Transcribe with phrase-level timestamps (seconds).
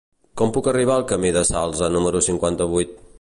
[0.39, 3.01] Com puc arribar al camí del Salze número cinquanta-vuit?